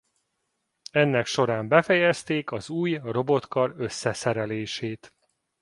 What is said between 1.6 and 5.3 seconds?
befejezték az új robotkar összeszerelését.